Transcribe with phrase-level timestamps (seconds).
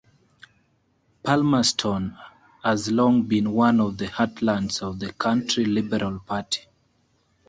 [1.21, 2.17] Palmerston
[2.63, 6.61] has long been one of the heartlands of the Country Liberal Party.